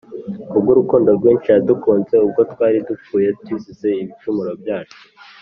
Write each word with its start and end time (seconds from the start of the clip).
Kubw’urukundo 0.49 1.09
rwinshi 1.17 1.47
yadukunze, 1.53 2.15
ubwo 2.25 2.41
twari 2.51 2.77
dupfuye 2.87 3.29
tuzize 3.45 3.89
ibicumuro 4.01 4.51
byacu, 4.61 4.99